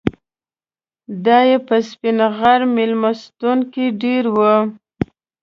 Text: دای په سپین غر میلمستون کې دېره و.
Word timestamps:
دای 1.25 1.49
په 1.67 1.75
سپین 1.89 2.17
غر 2.37 2.61
میلمستون 2.75 3.59
کې 3.73 3.85
دېره 4.01 4.29
و. 4.35 4.37